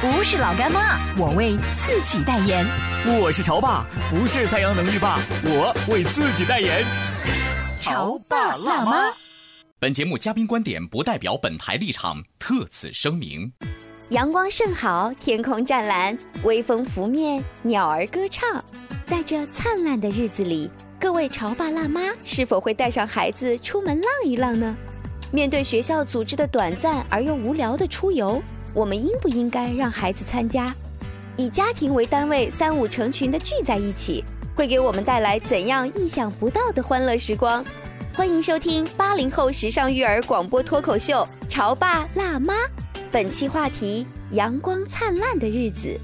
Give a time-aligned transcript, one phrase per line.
[0.00, 2.64] 不是老干妈，我为自己代言。
[3.20, 6.84] 我是潮爸，不是太阳能浴霸，我为自己代言。
[7.80, 9.12] 潮爸辣妈。
[9.80, 13.52] 本节目嘉宾观点不代表本台立场，特此声明。
[14.10, 18.64] 阳光甚好，天空湛蓝，微风拂面，鸟儿歌唱。
[19.04, 24.76] 在这灿烂的日子里，各位潮爸辣妈是否会带上孩子出门浪一浪呢？
[25.32, 28.40] 面对学校组织的短暂而又无聊的出游，
[28.78, 30.72] 我们应不应该让孩子参加？
[31.36, 34.22] 以家庭为单位，三五成群的聚在一起，
[34.54, 37.64] 会给我们带来怎样意想不到的欢乐时光？
[38.14, 42.54] 欢迎收听八零后时尚育儿广播脱口秀《潮爸辣妈》，
[43.10, 45.98] 本期话题：阳光灿烂的日子。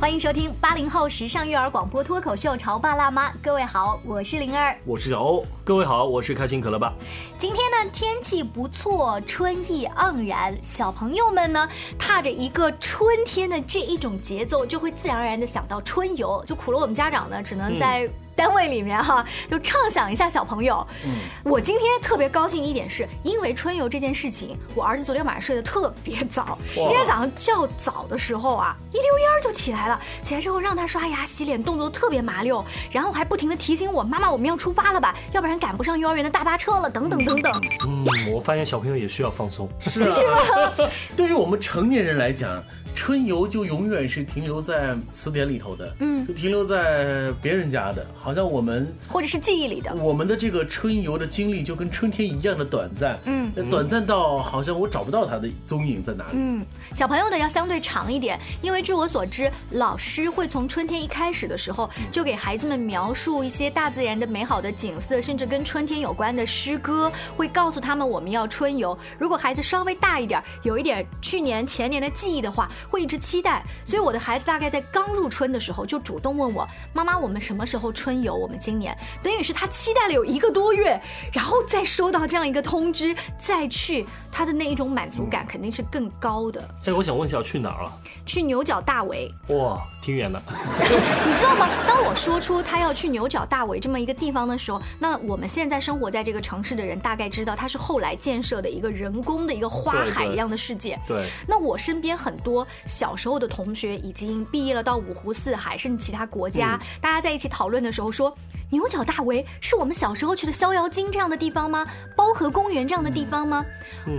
[0.00, 6.90] 欢迎收听八零后时尚育儿广播脱口秀《潮爸辣妈》，各位好，我是灵儿，我是小欧，各位好，我是开心可乐爸。
[7.36, 18.08] 今天呢，天气不错，春意盎然，小朋友们呢，踏着一个春天的这一种节奏，就会自然而然的想到春游，就苦了我们家长呢，只能在。
[18.40, 20.86] 单位里面哈，就畅想一下小朋友。
[21.04, 21.10] 嗯，
[21.44, 26.58] 我今天特别高兴一点是，因为春游这件事情，我儿子昨天晚上睡得特别早。
[26.72, 30.00] 今天早上较早的时候啊，一溜烟就起来了。
[30.22, 37.62] 起来之后让他刷牙洗脸，动作特别麻溜，然后还不停的提醒我妈妈，我们要出发了吧，要不然赶不上幼儿园的大巴车了，等等等等。
[37.86, 39.68] 嗯，我发现小朋友也需要放松。
[39.80, 40.72] 是啊，
[41.14, 42.64] 对于我们成年人来讲。
[43.00, 56.32] 春游就永远是停留在词典里头的，嗯，就停留在别人家的，好像我们或者是记忆里的，我们的这个春游的经历就跟春天一样的短暂，嗯，短暂到好像我找不到它的踪影在哪里。
[56.34, 56.62] 嗯，
[56.94, 68.96] 小朋友的要相对长一点，因为据我所知，老师会从春天一开始的时候就给孩子们描述一些大自然的美好的景色，甚至跟春天有关的诗歌，会告诉他们我们要春游。
[69.18, 72.70] 如果孩子稍微大一点，有一点去年前年的记忆的话。
[72.90, 78.34] 会一直期待，所以我的孩子大概在刚入春的时候就主动问我：“妈妈，我们什么时候春游？
[78.34, 81.00] 我们今年等于是他期待了有一个多月，
[81.32, 87.92] 然后再收到这样一个通知，再去，他的那一种满足感肯定是更高的。”哎，我想问一下，去哪儿啊？
[88.26, 89.32] 去牛角大围。
[89.48, 90.42] 哇，挺远的。
[90.48, 91.68] 你知道吗？
[91.86, 100.98] 当我说出他要去牛角大围这么一个地方的时候，那我们现在生活在这个城市的人大概知道，它是后来建设的一个人工的一个花海一样的世界。
[101.06, 101.28] 对。
[101.46, 102.66] 那我身边很多。
[102.86, 108.36] 小时候的同学已经毕业了，到五湖四海甚至其他国家，大家在一起讨论的时候说，
[108.70, 111.86] 牛角大围是我们小时候去的逍遥津这样的地方吗？
[112.16, 113.64] 包河公园这样的地方吗？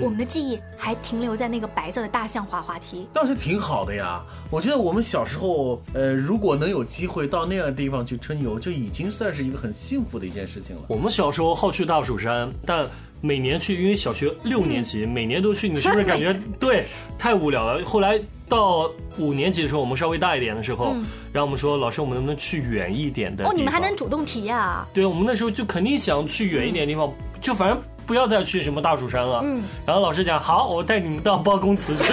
[0.01, 4.21] 我们的记忆还停留在那个白色的大象滑滑梯，倒是挺好的呀。
[4.49, 10.83] 我觉得我们小时候，呃，如果能有机会到那样的地方去春游，就已经算是一个很幸福的一件事情了。
[10.87, 12.87] 我们小时候好去大蜀山，但。
[13.21, 16.85] 每年去，因为小学六年级，每年都去，你是不是感觉 对
[17.19, 17.85] 太无聊了？
[17.85, 20.95] 后来到五年级的时候，我们稍微大一点的时候，
[21.31, 23.45] 然后我们说老师，我们能不能去远一点的？
[23.45, 24.85] 哦，你们还能主动提呀？
[24.93, 29.41] 对，我们那时候就肯定想去远一点的地方，就反正不要再去什么大蜀山了。
[29.43, 32.11] 嗯，然后老师讲好，我带你们到包公祠去。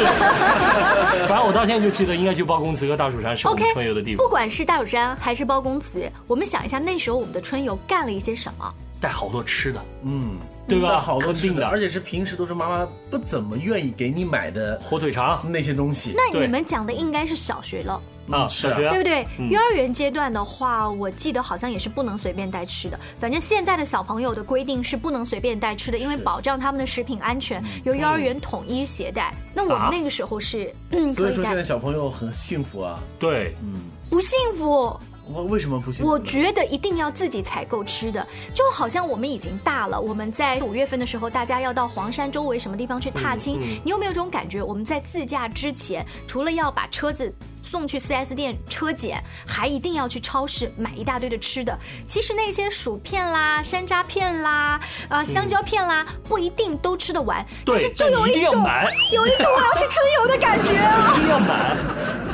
[1.27, 4.23] 反正我到现在就记得应该去包公祠和大蜀山是我们春游的地方。
[4.23, 8.75] 不管是大蜀山还是包公祠，我们想一下那时候我们的春游干了一些什么？
[9.01, 10.37] 带好多吃的，嗯。
[10.69, 10.99] 对吧？
[10.99, 16.15] 好多吃的，而且是平时都是妈妈不怎么愿意给你买的火腿肠那些东西。
[16.15, 18.01] 那你们讲的应该是小学了
[18.31, 19.27] 啊，小学对不对？
[19.51, 23.01] 幼儿园阶段的话，我记得好像也是不能随便带吃的。
[23.19, 29.33] 反正现在的小朋友的规定是不能随便带吃的，因为保障他们的食品安全，由幼儿园统一携带。
[29.55, 30.71] 那我们那个时候是，
[31.15, 33.01] 所以说现在小朋友很幸福啊。
[33.19, 33.81] 对，嗯，
[34.11, 34.95] 不幸福。
[35.33, 36.05] 我为什么不行？
[36.05, 44.63] 我觉得一定要自己采购吃的，就好像我们已经大了，我们在五月份的时候，大家要到黄山周围什么地方去踏青，你有没有这种感觉？
[44.63, 47.33] 我们在自驾之前，除了要把车子。
[47.61, 51.79] 送去 4S 店车检，还一定要去超市买一大堆的吃的。
[52.07, 54.81] 其实那些薯片啦、山楂片啦、
[55.11, 57.45] 呃香蕉片啦，不一定都吃得完。
[57.67, 61.13] 对但是就有一种买有一种我要去春游的感觉啊！
[61.19, 61.77] 一定要买。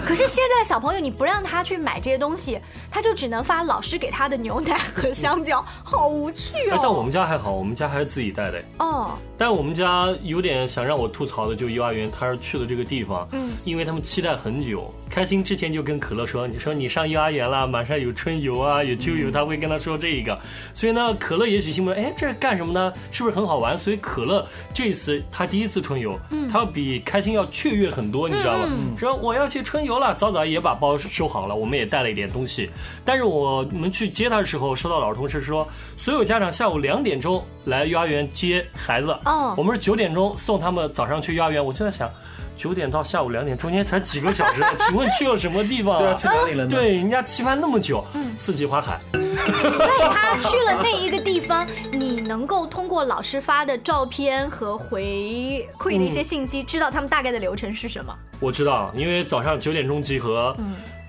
[0.04, 2.60] 可是现在的小朋友，你不让他去买这些东西，
[2.90, 6.74] 他就只能发老师给他的牛奶和香蕉，好无趣哦。
[6.74, 8.62] 哎但我们家还好，我们家还是自己带的。
[8.78, 14.92] 哦，但我们家有点想让我吐槽的，就幼儿园他是去的这个地方，嗯因为他们期待很久。
[15.10, 20.36] 开心之前就跟可乐说：“你说你上幼儿园了，马上有春游啊，有秋游。”他会跟他说这个，
[20.74, 22.92] 所以呢，可乐也许心目中，哎，这是干什么呢？
[23.12, 23.78] 是不是很好玩？
[23.78, 26.18] 所以可乐这次他第一次春游，
[26.50, 28.68] 他要比开心要雀跃很多，你知道吗？
[28.98, 32.68] 说我要去春游了，早早也把包收好了，我们也带了一点东西。
[33.04, 39.16] 但是我们去接他的时候，收到老师通知说，所有家长下午两点钟来幼儿园接孩子。
[39.24, 42.10] 哦我们是九点钟送他们早上去幼儿园，我就在想，
[42.56, 46.70] 九点到下午两点中间才几个小时， 请问去了什么地方、对啊，去哪里了呢？
[46.70, 58.14] 对，人家期盼那么久，嗯四季花海，所以他去了那一个地方，你能够通过老师发的照片和回馈的一些信息，知道他们大概的流程是什么。
[58.40, 60.54] 我知道，因为早上九点钟集合，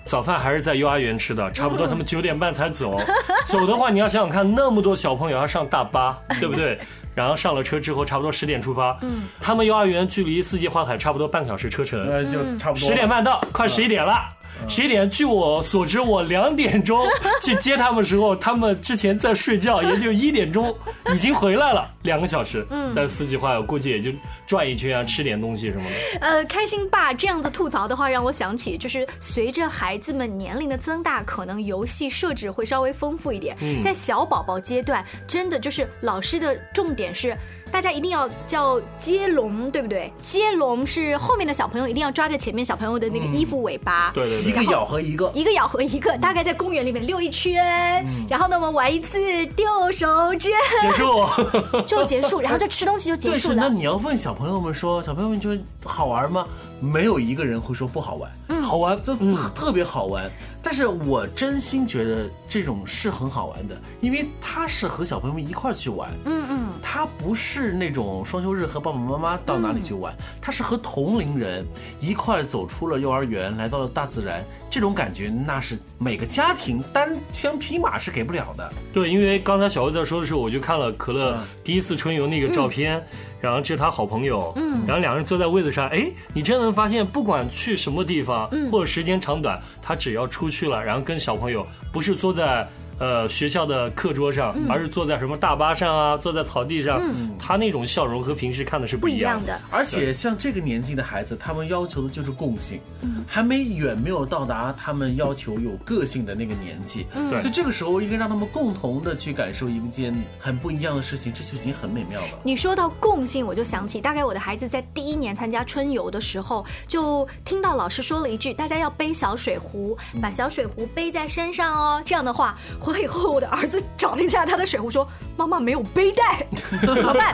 [0.05, 2.99] 早饭还是在幼儿园吃的，差不多他们 九点半才走。
[3.47, 6.79] 走的话，你要想想看，那么多小朋友要上大巴，对不对？
[7.15, 8.95] 然后上了车之后，差不多十点出发。
[9.01, 12.05] 嗯，他们幼儿园距离四季花海差不多半个小时车程。
[12.05, 14.34] 那，就差不多十点半到，快十一点了。
[14.67, 17.05] 十一点，据我所知，我两点钟
[17.41, 20.75] 去接他们的时候，他们之前在睡觉，也就一点钟
[21.13, 22.65] 已经回来了，两个小时。
[22.69, 24.09] 嗯，在四季花海，我估计也就
[24.47, 26.19] 转一圈啊，吃点东西什么的。
[26.19, 33.55] 呃，开心爸这样子吐槽的话，让我想起就是随着孩子们年龄的增大，可能游戏设置会稍微丰富一点。
[33.61, 37.37] 嗯在小宝宝阶段，真的就是老师的重点是。
[37.71, 40.11] 大家一定要叫接龙，对不对？
[40.21, 50.51] 接龙是后面的小朋友一定要抓着前面小朋友的那个衣服尾巴，对对对，一个咬合一个，一个咬合一个，大概在公园里面溜一圈，然后呢，我们玩一次丢手绢结
[50.93, 51.25] 束。
[51.85, 53.55] 就结束，然后就吃东西就结束了。
[53.55, 53.69] 那。
[53.69, 56.45] 你要问小朋友们说，小朋友们觉得好玩吗？
[56.85, 60.29] 没有一个人会说不好玩，好玩，这嗯，特别好玩。
[60.61, 66.11] 但是我真心觉得这种是很好玩的，因为他是和小朋友们一块儿去玩。
[66.25, 71.65] 嗯嗯，他不是那种双休日和爸爸妈妈到哪里去玩，他是和同龄人
[71.99, 74.43] 一块儿走出了幼儿园，来到了大自然。
[74.69, 78.73] 这种感觉那是每个家庭单枪匹马是给不了的。
[78.93, 83.01] 对，因为刚才小欧在说的时候，我就看了可乐第一次春游那个照片，
[83.39, 92.67] 然后这是他好朋友，嗯，然后两个人坐在位子上，哎，你真能发现，不管去什么地方，或者时间长短，他只要出去了，然后跟小朋友不是坐在。
[92.97, 97.01] 呃，学校的课桌上，而是坐在什么大巴上啊，坐在草地上，
[97.37, 99.51] 他那种笑容和平时看的是不不一样的。
[99.51, 99.65] 样的。
[99.69, 102.79] 而且像这个年纪的孩子，他们要求的就是共性，
[103.27, 112.27] 还没远没有到达他们要求有个性的那个年纪，对所以这个时候应该让他们共同的去感受一件很不一样的事情，这就已经很美妙了。
[112.43, 126.45] 你说到共性，我就想起，大概我的孩子在第一年参加春游的时候，就听到老师说了一句：“大家要背小水壶，把小水壶背在身上哦。”这样的话，回来以后，我的儿子找了一下他的水壶，说：“妈妈没有背带，
[126.93, 127.33] 怎么办？”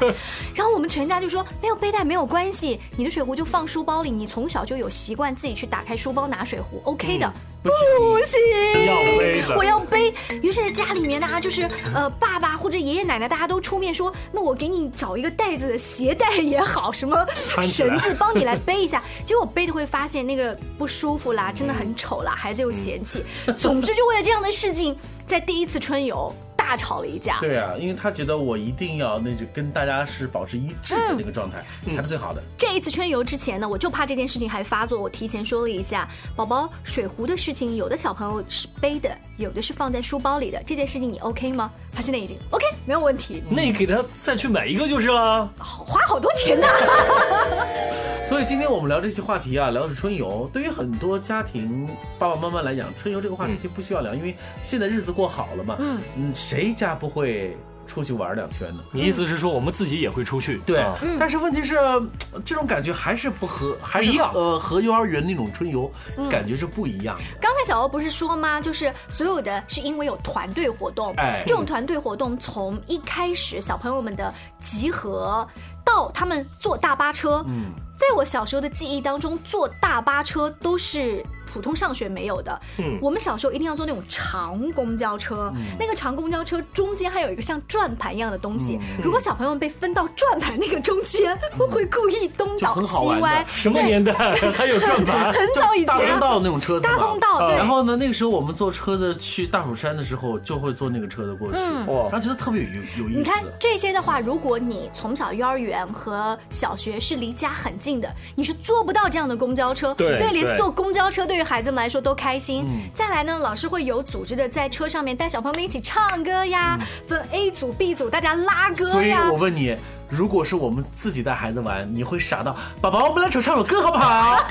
[0.56, 7.32] 然后我们全家就说：“没有背带没有关系，你的水壶就放书包里，你从小就有习惯自己去打开书包拿水壶，OK 的。
[7.64, 10.12] 不行不行，要背的我要背。
[10.42, 17.24] 于是家里面呢，就是呃，爸爸或者爷爷奶奶，大家都出面说，那我给你找一个袋子的鞋带也好，什么
[17.62, 19.04] 绳子帮你来背一下。
[19.24, 23.24] 结果背的会发现那个不舒服啦，真的很丑啦，孩子又嫌弃。
[23.56, 27.40] 总之，就为了这样的事情，在第一次春游大吵了一架。
[27.40, 32.42] 对啊，因为他觉得我一定要那就跟大家是保持一致的那个状态，才是最好的。
[32.58, 41.72] 这一次春游之前呢，我就怕这件事情还发作，我提前说了一下，宝宝水壶的事情，有的小朋友是背的，有的是放在书包里的，这件事情你 OK 吗？
[41.94, 45.52] 他现在已经 OK，没有问题，那你给他再去买一个就是了。
[45.58, 46.68] 好花好多钱呢。
[48.22, 50.50] 所以今天我们聊这些话题啊，聊的是春游。
[50.54, 51.88] 对于很多家庭
[52.18, 55.76] 爸爸妈妈来讲，春游这个话题就不需要聊，因为现在日子过好了嘛。
[55.80, 58.84] 嗯嗯，谁家不会出去玩两圈呢？
[58.94, 60.60] 你意思是说我们自己也会出去？
[60.66, 62.02] 对啊，但是问题是，呃
[62.46, 65.92] 这种感觉还是不和，还一样呃，和幼儿园那种春游
[66.30, 67.24] 感觉是不一样的。
[67.42, 68.62] 刚才小欧不是说吗？
[68.62, 75.46] 就是所有的是因为有团队活动，哎这种团队活动从一开始小朋友们的集合
[75.92, 81.22] 到他们坐大巴车，嗯，在我小时候的记忆当中，坐大巴车都是
[81.52, 82.62] 普通上学没有的。
[82.78, 88.80] 嗯，我们小时候一定要坐那种长公交车，那个长公交车中间还有一个像转盘一样的东西。
[89.04, 93.46] 如果小朋友们被分到转盘那个中间，会故意东倒西歪。
[93.54, 94.14] 什么年代
[94.54, 95.32] 还有转盘？
[95.34, 96.84] 很早以前，大通道那种车子。
[96.84, 97.56] 大通道，对。
[97.56, 101.58] 然后呢，那个时候我们坐车子去大蜀山的时候，就会坐那个车子过去。
[101.92, 103.20] 哇，然后觉得特别有有意思。
[103.20, 109.94] 你看这些的话，如果你从小幼儿园和小学是离家很近的，你是坐不到这样的公交车。
[109.96, 110.16] 对。
[110.16, 112.66] 所以连坐公交车对于孩子们来说都开心。
[112.94, 118.92] 再来呢，老师会有组织的在车上面带小朋友们一起唱歌呀，分 A 组、B 组，大家拉歌呀。
[118.92, 119.76] 所以我问你。
[120.12, 124.44] 如果是我们自己带孩子玩，你会傻到宝宝，我们来唱唱首歌好不好？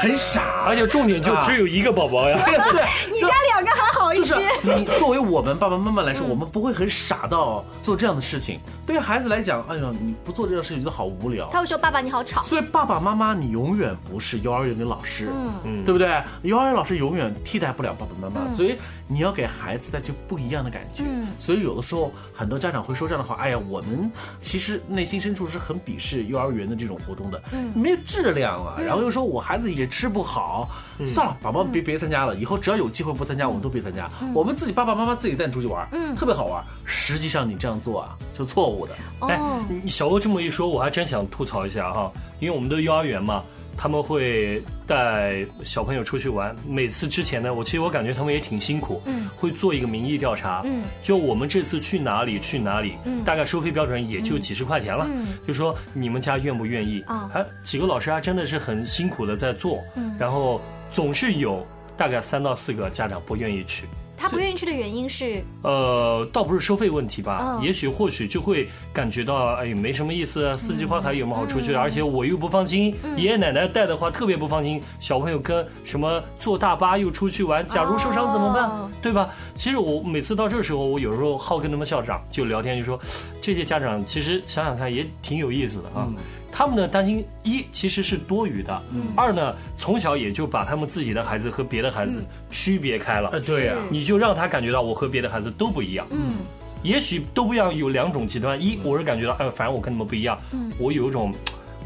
[0.00, 2.38] 很傻，而且重点就只有一个宝宝呀。
[2.46, 4.34] 对 对，你家两个还好一些。
[4.62, 8.58] 你作为我们爸爸妈妈来说，我们不会很傻到做这样的事情。
[8.86, 11.46] 对于孩子来讲，哎呀，你不做这个事情觉得好无聊。
[11.52, 15.28] 他会说：“爸爸你好吵。”所以爸爸妈妈，你永远不是幼儿园的老师，
[15.64, 16.08] 嗯，对不对？
[16.42, 21.04] 幼儿园老师永远替代不了爸爸妈妈，所以你要给孩子带去不一样的感觉。
[21.38, 28.76] 所以有的时候，很多家长会说这样的话：“哎呀，我们其实那。”内心深处是很鄙视幼儿园的这种活动的，嗯，没有质量啊。
[28.78, 30.70] 然后又说我孩子也吃不好，
[31.04, 32.36] 算了，宝宝别别参加了。
[32.36, 34.08] 以后只要有机会不参加，我们都别参加。
[34.32, 36.62] 我们自己爸爸妈妈自己带你出去玩，嗯，特别好玩。
[36.84, 38.94] 实际上你这样做啊，就错误的。
[39.26, 39.40] 哎，
[39.82, 43.42] 你小欧这么一说，我还真想吐槽一下哈，因为我们的幼儿园嘛。
[43.82, 57.00] 他们会带小朋友出去玩，每次之前呢，我其实我感觉他们也挺辛苦，嗯，会做一个民意调查，嗯，就我们这次去哪里去哪里，嗯，大概收费标准也就几十块钱了，嗯，就说你们家愿不愿意。
[57.08, 57.28] 啊？
[57.34, 60.60] 哎，几个老师啊，真的是很辛苦的在做，嗯，然后
[60.92, 63.88] 总是有大概三到四个家长不愿意去。
[64.22, 71.74] 他不愿意去的原因是，呃，倒不是收费问题吧，也许或许就会感觉到，哎，没什么意思，四季花海有什么好出去？
[71.74, 78.70] 而且我又不放心，爷爷奶奶带的话特别不放心，小朋友跟什么坐大巴又出去玩，假如受伤怎么办？
[79.02, 79.28] 对吧？
[79.56, 82.96] 其实我每次到这时候，我有时候好跟他们校长就聊天，就说
[83.40, 86.08] 这些家长其实想想看也挺有意思的啊。
[86.52, 88.80] 他们的担心一其实是多余的，
[89.16, 93.40] 二呢从小也就把他们自己的孩子和别的孩子区别开了。
[93.40, 96.06] 对呀，你就让他感觉到我和别的孩子都不一样。
[96.10, 96.36] 嗯，
[96.82, 100.70] 也许都不一样，有两种极端：一我是感觉到，哎，反正我跟你们不一样，嗯。
[100.78, 101.32] 我有一种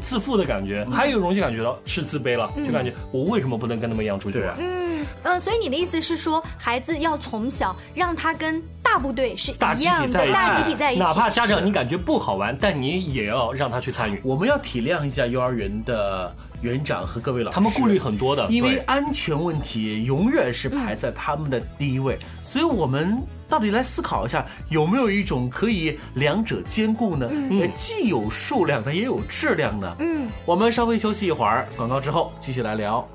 [0.01, 4.53] 自负的感觉；还有一种就感觉到是自卑了，就感觉我为什么不能跟他们一样出去玩？
[4.59, 8.61] 嗯嗯，所以你的意思是说，孩子要从小让他跟。
[8.93, 14.19] 大部队是一样的，大集体在一起，哪怕家长你感觉不好玩，但你也要让他去参与。
[14.23, 22.17] 我们要体谅一下幼儿园的园长和各位老师，他们顾虑很多的，因为安全问题永远是排在他们的第一位。
[22.41, 27.27] 所以，我们到底来思考一下，有没有一种可以两者兼顾呢？
[27.29, 29.95] 嗯，既有数量的，也有质量的。
[29.99, 33.07] 嗯，我们稍微休息一会儿，广告之后继续来聊。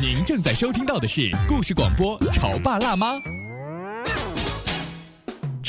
[0.00, 3.14] 您正在收听到的是故事广播《潮爸辣妈》。《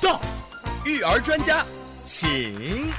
[0.00, 0.20] 到，
[0.84, 1.64] 育儿专家，
[2.04, 2.92] 请。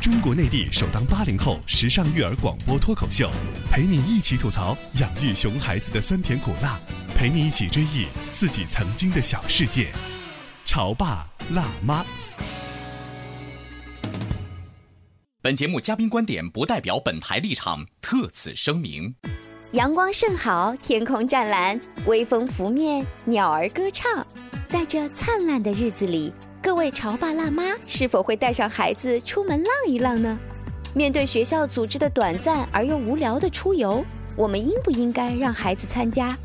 [0.00, 3.30] 中国内地首档八零后时尚育儿广播脱口秀，
[3.70, 6.78] 陪你一起吐槽养育熊孩子的酸甜苦辣，
[7.14, 9.88] 陪你一起追忆自己曾经的小世界。
[10.64, 12.04] 潮爸辣妈。
[15.42, 19.14] 本节目嘉宾观点不代表本台立场，特此声明。
[19.72, 24.26] 阳光甚好，天空湛蓝，微风拂面，鸟儿歌唱。
[24.68, 30.36] 在这灿烂的日子里，各位潮爸辣妈是否会带上孩子出门浪一浪呢？
[30.92, 34.04] 面对学校组织的短暂而又无聊的出游，
[34.34, 36.36] 我们应不应该让孩子参加？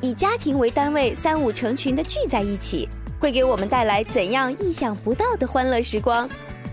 [0.00, 2.88] 以家庭为单位，三五成群的聚在一起，
[3.20, 6.26] 会给我们带来怎样意想不到的欢乐时光？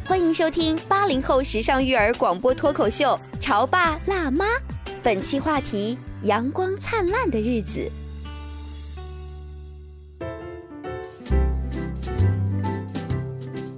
[0.05, 4.45] 欢迎收听八零后时尚育儿广播脱口秀《潮爸辣妈》，
[5.03, 7.91] 本期话题：阳光灿烂的日子。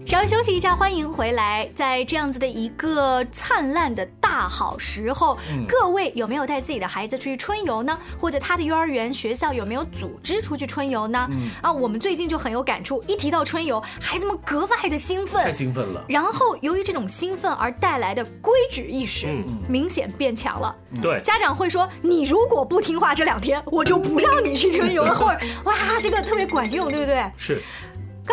[0.08, 1.70] 稍微休息一下，欢迎回来。
[1.76, 5.38] 在这样子的一个灿烂的大好时候。
[5.68, 8.00] 各位有没有带自己的孩子出去春游呢？
[8.18, 11.30] 或者他的幼儿园、学校有没有组织出去春游呢？
[11.62, 16.02] 啊，我们最近就很有感触，一提到春游，孩子们格外的兴奋，太兴奋了。
[16.08, 20.74] 然后由于这种兴奋而带来的规矩意识，明显变强了。
[21.02, 27.30] 对，家长会说：“你如果不听话，这两天我就不让你去春游了。”或者，哇，这个特别管用，对不对？
[27.36, 27.62] 是。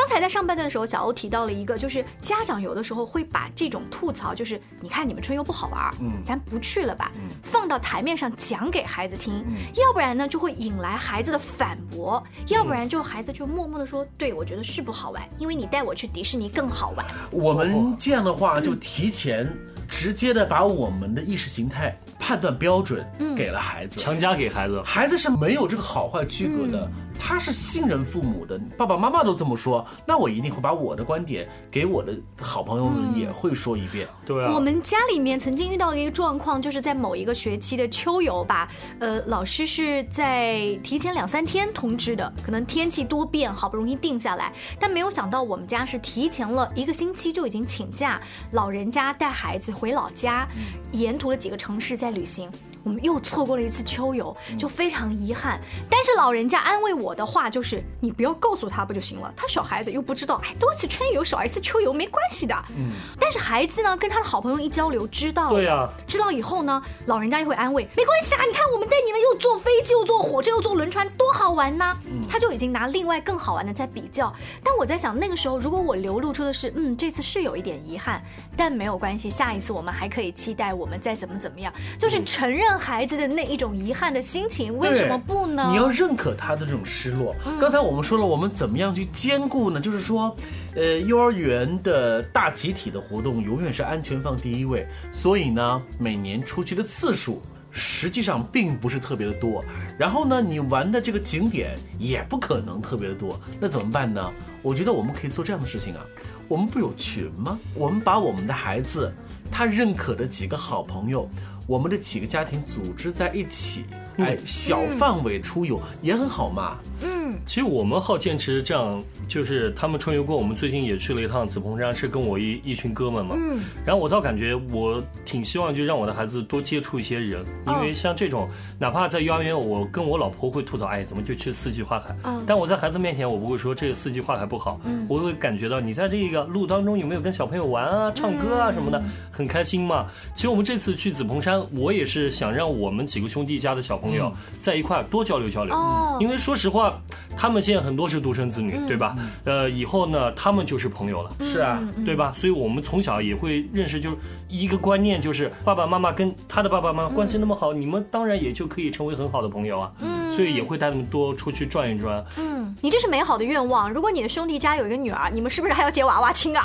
[0.04, 7.22] 刚才在上半段的时候，小欧提到了一个，就是家长有的时候会把这种吐槽，就是你看你们春游不好玩，嗯，咱不去了吧，嗯。
[7.42, 9.42] 放到台面上讲给孩子听，
[9.72, 17.06] 要不然呢就会引来孩子的反驳，要不然就孩子就默默的说，对我觉得是不好玩，因为你带我去迪士尼更好玩。
[17.30, 19.50] 我们这样的话就提前
[19.88, 26.90] 直接的把我们的意识形态判断标准给了孩子，强加给孩子，孩子是没有这个好坏区隔的。
[27.18, 34.06] 他是信任父母的，爸爸妈妈都这么说，那我一定会把我的观点给我的好朋友们也会说一遍。
[34.26, 38.68] 对啊，我们家里面曾经遇到一个状况，就是在某一个学期的秋游吧，
[38.98, 48.20] 呃，老师是在提前两三天通知的，可能天气多变，好不容易定下来，但没有想到我们家是提前了一个星期就已经请假，
[48.52, 50.46] 老人家带孩子回老家，
[50.92, 52.50] 沿途的几个城市在旅行。
[52.84, 55.58] 我们又错过了一次秋游，就非常遗憾。
[55.90, 59.32] 但是老人家安慰我的话就是：你不要告诉他不就行了？
[59.36, 62.54] 他小孩子又不知道，哎，多次春游少一次秋游没关系的。
[62.76, 62.92] 嗯。
[63.18, 71.96] 但是孩子呢，跟他的好朋友一交流，知道对呀，知道以后呢，老人家又会安慰，没关系啊，你看我们带你们又坐飞机又坐火车又坐轮船，多好玩呐。
[72.28, 74.32] 他就已经拿另外更好玩的在比较。
[74.62, 78.22] 但我在想，那个时候如果我流露出的是，嗯，这次是有一点遗憾，
[78.56, 82.64] 但没有关系，下一次我们还可以期待，我们再怎么怎么样，就是承认。
[82.74, 85.68] 孩子的那一种遗憾的心情，为什么不呢？
[85.70, 87.34] 你要认可他的这种失落。
[87.60, 89.80] 刚才我们说了，我们怎么样去兼顾呢？
[89.80, 90.34] 就是说，
[90.74, 99.64] 呃，幼儿园的大集体的活动永远是安全放第一位，所以呢，每年出去的次数实际上并不是特别的多。
[99.98, 103.40] 然后呢，你玩的这个景点也不可能特别的多。
[103.60, 104.32] 那怎么办呢？
[104.62, 106.00] 我觉得我们可以做这样的事情啊。
[106.48, 107.58] 我们不有群吗？
[107.74, 109.12] 我们把我们的孩子
[109.50, 111.28] 他认可的几个好朋友。
[111.66, 113.86] 我们的几个家庭组织在一起，
[114.18, 116.76] 哎，小范围出游也很好嘛。
[117.00, 117.08] 嗯，
[117.46, 119.02] 其实我们好坚持这样。
[119.26, 123.34] 就是他们春游过，我们最近也去了一趟紫蓬山，是跟我一一群哥们嘛。
[123.38, 123.58] 嗯。
[123.86, 128.46] 然后我倒感觉我挺希望，就让我的孩子多接触一些人，因为像这种，
[128.78, 132.14] 哪怕在幼儿园，我跟我老婆会吐槽，哎，怎么就去四季花海？
[132.24, 132.44] 嗯。
[132.46, 134.78] 但我在孩子面前，我不会说这个四季花海不好。
[134.84, 135.06] 嗯。
[135.08, 140.06] 我会感觉到你在这个路当中有没有跟小朋友玩啊、唱歌啊什么的，很开心嘛。
[140.34, 145.74] 其实我们这次去紫蓬山，我也是想让我们几个兄弟家的小朋友在一块多交流交流。
[145.74, 146.18] 哦。
[146.20, 147.00] 因为说实话，
[147.36, 149.16] 他们现在很多是独生子女，对吧？
[149.44, 152.32] 呃，以后呢，他们就是朋友了，是啊，对吧？
[152.36, 154.16] 所以我们从小也会认识，就是
[154.58, 159.90] 一个观念，就是爸爸妈妈跟他的爸爸妈妈关系那么好，你们当然也就可以成为很好的朋友啊。
[160.00, 162.24] 嗯，所以也会带他们多出去转一转。
[162.36, 163.92] 嗯，你这是美好的愿望。
[163.92, 166.64] 如果你的兄弟家有一个女儿，你们是不是还要结娃娃亲啊？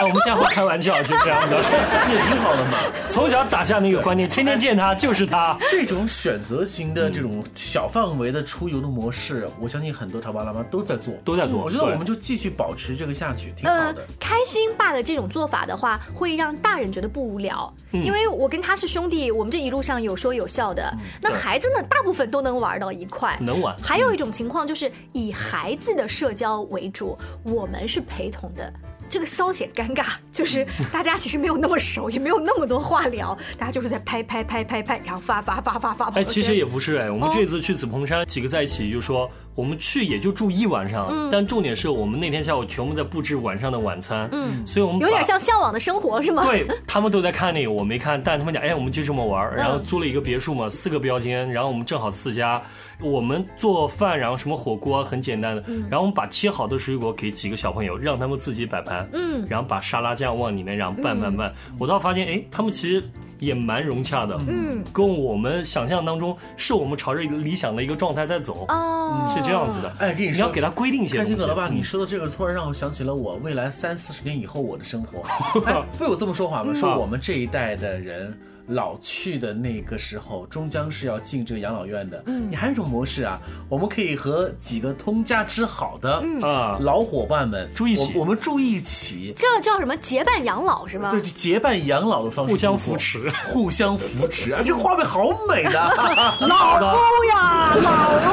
[0.00, 1.56] 哎，我们现在会开玩笑，就这样的，
[2.12, 2.78] 也挺好的嘛。
[3.10, 5.56] 从小打下那个观念，天天见他就是他。
[5.68, 11.62] 这种选择型的这种小范围的出游的模式，我相信很多潮爸辣妈都在做，都在做。
[11.62, 14.06] 我觉得我们就继续保持这个下去，挺好的。
[14.18, 20.92] 开心爸的这种做法的话，会让大人觉得不无聊，因为我跟他是兄弟，我们这一路上有说有笑的。
[21.22, 23.76] 那孩子呢，大部分都能玩到一块，能玩。
[23.82, 28.72] 还有一种情况就是以孩子的社交为主，我们是陪同的。
[29.08, 36.06] 这个稍显尴尬， 就是大家其实没有那么熟，也没有那么多话聊，大家就是在拍拍拍拍拍，然后发发发发发。
[36.14, 39.28] 哎，其实也不是哎，我们这次去紫蓬山，几个在一起就说。
[39.60, 46.46] 我们去也就住一晚上，但重点是我们那天下午全部在布置晚上的晚餐，嗯，所以我们有点像向往的生活是吗？
[46.46, 52.62] 对他们都在看那个，我没看，但他们讲，哎，我们就这么玩，然后租了一个别墅嘛，四个标间，然后我们正好四家，
[53.02, 63.04] 我们做饭，然后什么火锅很简单的，然后我们把切好的水果给几个小朋友，让他们自己摆盘，嗯，然后把沙拉酱往里面，然后拌拌拌，我倒发现，哎，他们其实。
[63.40, 69.92] 也蛮融洽的，嗯，跟我们想象当中，是我们朝着一个理想的一个状态在走，哦，是这样子的。
[69.98, 71.18] 哎，跟你说，你要给他规定一些。
[71.18, 75.24] 开心可乐爸，你说的这个突然让我想起了我未来三四十年以后我的生活。
[75.98, 76.72] 会有这么说话吗？
[76.74, 78.38] 说我们这一代的人。
[78.70, 82.22] 老去的那个时候，终将是要进这个养老院的。
[82.26, 91.10] 嗯，你还有一种模式啊，我们可以和几个通家之好的啊老伙伴们住一起，我们住一起，这叫什么结伴养老是吗？
[91.10, 95.72] 对，就结伴养老的方式，互相扶持，互相扶持啊， 这个画面好美的，
[96.46, 98.30] 老夫呀，老夫。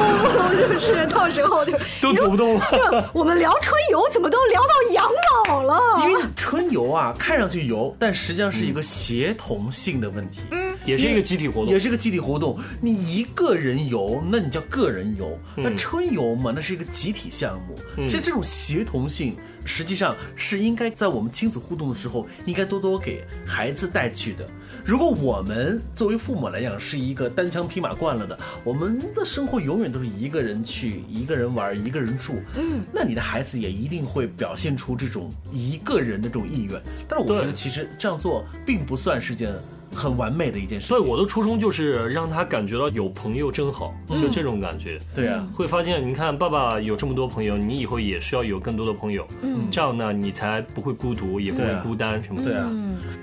[0.68, 1.06] 不是？
[1.06, 2.68] 到时候就都走不动了。
[2.70, 2.78] 就
[3.12, 5.04] 我们聊春游，怎么都聊到养
[5.48, 5.80] 老了？
[6.02, 10.27] 因为春游啊，看上去游，但实际上是一个协同性的问题。
[10.50, 12.58] 嗯，也是一个集体活动，也是一个集体活动。
[12.80, 17.74] 你一个人游，那你叫个人游；那春游嘛，那是一个集体项目。
[18.06, 19.36] 其实这种协同性。
[19.64, 24.48] 实际上是应该在我们亲子互动的时候，应该多多给孩子带去的。
[24.82, 36.80] 如果我们作为父母来讲是一个单枪匹马惯了的，我们的生活永远都是一个人去、一个人玩、一个人住，嗯，那你的孩子也一定会表现出这种一个人的这种意愿。
[37.06, 39.52] 但是我觉得其实这样做并不算是件。
[39.94, 40.88] 很完美的一件事。
[40.88, 44.98] 对，我的初衷就是让他感觉到有朋友真好，就这种感觉。
[45.14, 49.26] 对啊，会发现，你看爸爸有这么多朋友，你以后也需要有更多的朋友。
[49.42, 52.50] 嗯，这样呢，你才不会孤独，也不会孤单什么的。
[52.50, 52.70] 对啊，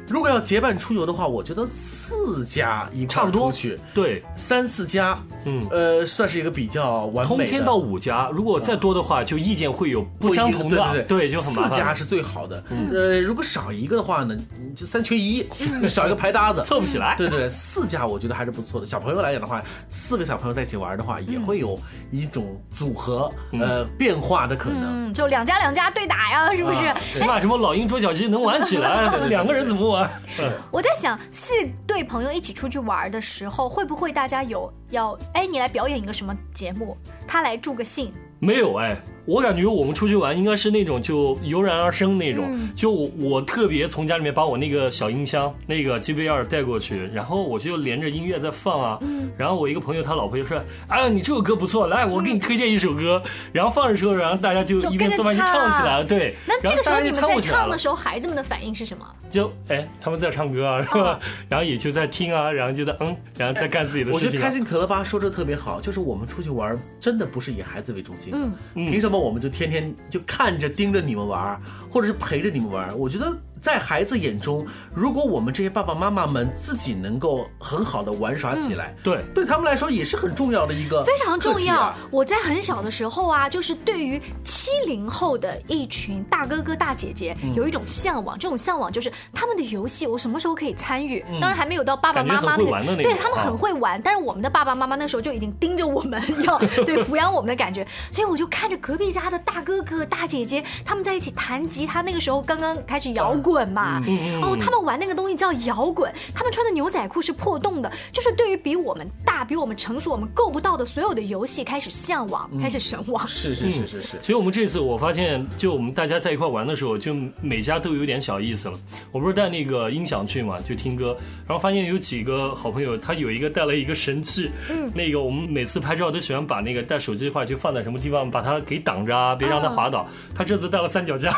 [0.07, 7.45] 如果要结伴出游的话，我觉得四家一块出去，对，三四家，嗯，呃，算是一个比较完美。
[7.45, 10.77] 通天到五家，如果再多的话，就意见会有不相同的。
[10.91, 12.63] 对对对，就很四家是最好的。
[12.91, 14.35] 呃，如果少一个的话呢，
[14.75, 15.45] 就三缺一，
[15.87, 16.63] 少一个排搭子。
[16.63, 18.85] 凑不起来，对对，四家我觉得还是不错的。
[18.85, 21.77] 小朋友来讲的话，四个小朋友在一起玩的话，也会有
[22.11, 25.09] 一种组合呃变化的可能。
[25.09, 26.93] 嗯，就两家两家对打呀，是不是？
[27.11, 30.09] 起码什么老鹰捉小鸡能玩起来，两个人怎么玩？
[30.27, 30.51] 是。
[30.71, 31.53] 我在想，四
[31.85, 38.13] 对朋友一起出去玩的时候，会不会大家有要哎，你来表演一个什么节目，他来助个兴？
[38.39, 38.97] 没有哎。
[39.25, 48.99] 我感觉我们出去玩应该是那种就油然而生那种，就我特别从家里面把我那个小音箱那个 G B R 带过去，然后我就连着音乐在放啊，
[49.37, 56.35] 然后我一个朋友他老婆就说，哎，你这首歌不错，来我给你推荐一首歌，然后放着之后，然后大家就一边做饭就唱起来了，对。
[56.47, 59.05] 那这个时候你们在唱的时候，孩子们的反应是什么？
[59.29, 61.19] 就哎，他们在唱歌啊，是吧？
[61.49, 64.27] 然后也就在听啊，然后就在嗯，然后在干自己的事情。
[64.27, 68.31] 我觉得开心可乐吧说的特别好，就是我们出去玩真的不是以孩子为中心，
[68.75, 69.93] 嗯，凭什么我们就天天。
[70.09, 73.35] 就看着盯着你们玩，或者是陪着你们玩，我觉得。
[73.59, 81.95] 在孩子眼中，如果我们这些爸爸妈妈们自己能够很好的玩耍起来，对，对他们来说也是很重要的一个非常重要。
[82.11, 91.25] 我在很小的时候啊，就是对于七零后的一群大哥哥大姐姐有一种向往，这种向往就是他们的游戏我什么时候可以参与？
[91.41, 103.54] 当然还没有到爸爸妈妈那个，对他们很会玩，但是我们的爸爸妈妈那时候就已经盯着我们要 对抚养我们的感觉，所以我就看着隔壁家的大哥哥大姐姐他们在一起弹吉他，那个时候刚刚开始摇滚。
[103.55, 104.03] 滚嘛，
[104.41, 113.25] 哦，他们玩那个东西叫摇滚，他们穿的牛仔裤是破洞的，就是对于比我们大、比我们成熟、我们够不到的所有的游戏开始向往，开始神往。
[113.29, 114.17] 是是是是是。
[114.21, 118.77] 所以我们这次我发现，就我们大家在一块玩的时候，就每家都有点小意思了。
[119.13, 130.05] 我不是带那个音响去嘛，就听歌，然后发现有几个好朋友，他有一个带了一个神器，嗯，那个我们每次拍照都喜欢把那个带手机的话就放在什么地方，把它给挡着啊，别让它滑倒。
[130.35, 131.31] 他这次带了三脚架，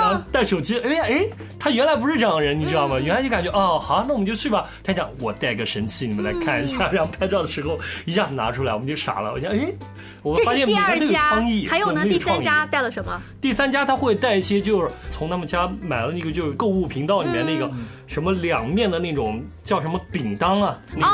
[0.00, 1.28] 然后带手机，哎哎。
[1.58, 2.98] 他原来不是这样的人，你知道吗？
[2.98, 4.66] 原来就感觉哦，好，那我们就去吧。
[4.82, 6.90] 他讲我带个神器，你们来看一下。
[6.90, 9.32] 然后拍照的时候一下子拿出来，我们就傻了。
[9.32, 9.72] 我想，哎，
[10.22, 11.66] 我发现每个都有创意。
[11.66, 13.20] 还有呢，第三家带了什么？
[13.40, 17.70] 第三家他会带一些，就是从他们家买了那个，就是购物频道里面那个
[18.06, 21.10] 什么两面的那种叫什么饼铛啊，那种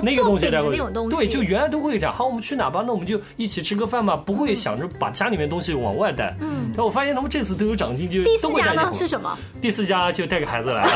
[0.00, 0.80] 那个东西带过去。
[1.10, 2.82] 对，就原来都会讲，好，我们去哪吧？
[2.86, 6.36] 那我们就一起吃个饭吧，不会想着把家里面东西往外带。
[6.40, 9.36] 嗯，但我发现他们这次都有长进，就第四家呢是什么？
[9.60, 10.90] 第四家就带个孩子来了。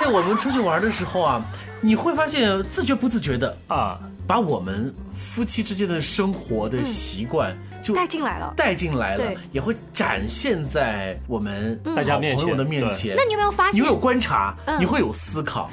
[0.00, 1.44] 在 我们出去玩的时候啊，
[1.80, 7.56] 你会发现自觉不自觉的啊，把我们夫妻之间的生活的习惯。
[7.82, 13.14] 就带进来了，带进来了，也会展现在我们大家朋友的面前。
[13.16, 13.76] 那你有没有发现？
[13.76, 15.70] 你会有观察，你会有思考。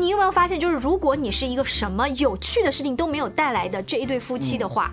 [0.00, 4.90] 你有没有发现，就是如果你是一个什么有趣的事情都没有带来的这一对夫妻的话，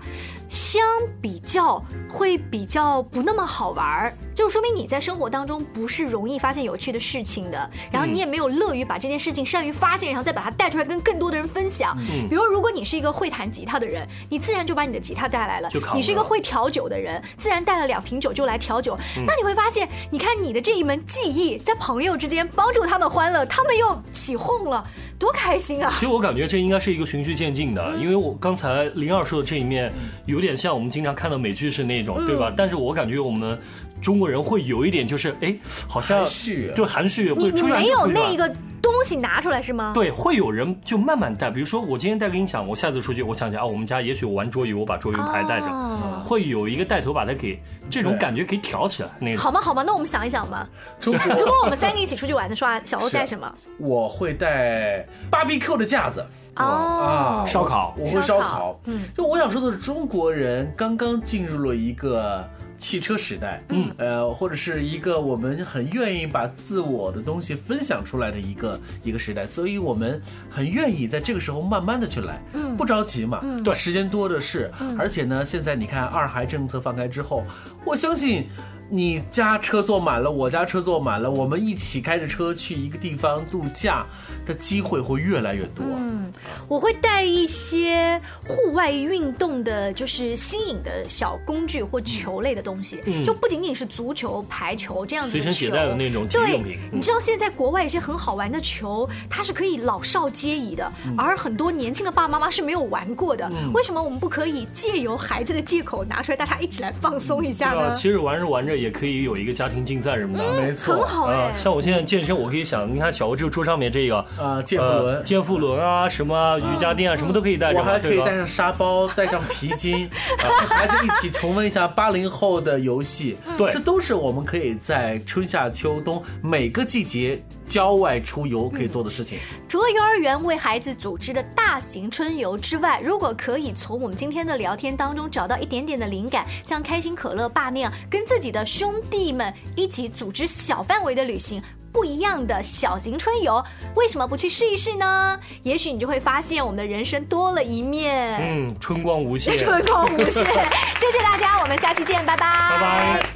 [0.50, 0.82] 相
[1.22, 4.12] 比较会比较不那么好玩儿。
[4.34, 11.96] 就说明你在生活当中不是容易发现有趣的事情的，然后你也没有乐于把这件事情善于发现，然后再把它带出来跟更多的人分享。
[12.10, 15.68] 嗯，比如如果你是一个会弹吉他的人，你自然就把你的吉他带来了。
[15.94, 18.98] 你是一个会调酒的人，自然带了两瓶酒就来调酒。
[19.26, 24.82] 那你会发现，你看你的这一门技艺，在朋友之间帮助他们欢乐，他们又起哄了，
[25.18, 25.92] 多开心啊！
[25.94, 29.92] 其实我感觉这应该是一个循序渐进的，因为我刚才灵儿说的这一面，
[30.24, 32.52] 有点像我们经常看到美剧是那种，对吧？
[32.56, 33.58] 但是我感觉我们。
[34.00, 35.54] 中国人会有一点，就是哎，
[35.86, 38.50] 好像蓄，就含蓄，会你没有那个。
[38.92, 39.92] 东西拿出来是吗？
[39.94, 41.50] 对，会有人就慢慢带。
[41.50, 49.08] 比如说我今天带个音响，我下次出去，我想起啊，我们家也许我玩桌游，我把桌游牌带着，哦会有一个带头把它给这种感觉给挑起来。
[49.18, 49.60] 那个好吗？
[49.60, 49.82] 好吗？
[49.84, 50.68] 那我们想一想吧。
[51.02, 51.20] 如果
[51.64, 53.52] 我们三个一起出去玩的时候啊，小欧带什么？
[53.78, 56.24] 我会带 BBQ 的架子。
[56.56, 58.80] 哦啊，烧烤我会烧烧烤烤。
[58.84, 62.46] 嗯，就我想说的是，中国人刚刚进入了一个
[62.80, 77.44] 汽车时代，嗯，呃，或者是一个我们很愿意把自我的东西分享出来的一个一个时代，所以我们很愿意在这个时候慢慢的去来，嗯，不着急嘛，嗯，对，时间多的是，而且呢，现在你看二孩政策放开之后，
[77.84, 78.48] 我相信。
[78.92, 84.04] 你家车坐满了，我家车坐满了，我们一起开着车去一个地方度假
[84.44, 85.84] 的机会会越来越多。
[85.96, 86.32] 嗯，
[86.66, 95.44] 我会带一些户外运动的，就是新颖的小工具或球类的东西，嗯就不仅仅是足球、排球这样子的球。
[95.44, 103.48] 随身携带的那种体育对用品，嗯你知道现在国外一些很好玩的球，它是可以老少皆宜的，而很多年轻的爸爸妈妈是没有玩过的。
[103.72, 107.92] 为什么我们不可以借由孩子的借口拿出来，大家一起来放松一下呢？
[107.92, 110.52] 其实玩着玩着也可以有一个家庭竞赛什么的。
[110.54, 115.16] 没错，很好像我现在健身，我可以想，你看小欧这个桌上面这个啊健腹轮。
[115.16, 120.06] 呃健腹轮啊，什么瑜伽垫啊，什么都可以带着还可以带上沙包，带上皮筋，
[120.42, 123.36] 啊和孩子一起重温一下八零后的游戏。
[123.58, 123.70] 对。
[123.70, 129.38] 这都是我们可以在春夏秋冬每个季节郊外出游可以做的事情。
[129.68, 141.60] 除了幼儿园为孩子组织的大型春游之外，如果可以从我们今天的聊天当中找到一点点的灵感，像开心可乐爸那样，跟自己的兄弟们一起组织小范围的旅行。
[141.92, 143.60] 不一样的小型春游，
[143.96, 145.40] 为什么不去试一试呢？
[145.64, 149.58] 也许你就会发现我们的人生多了一面，嗯，春光无限。
[149.58, 150.32] 春光无限。
[150.44, 153.28] 谢谢大家，我们下期见，拜拜，拜拜。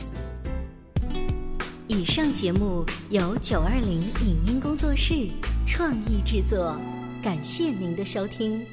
[1.89, 5.29] 以上节目由九二零影音工作室
[5.67, 6.79] 创意制作，
[7.21, 8.65] 感谢您的收听。